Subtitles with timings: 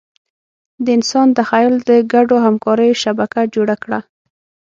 [0.83, 3.99] د انسان تخیل د ګډو همکاریو شبکه جوړه کړه.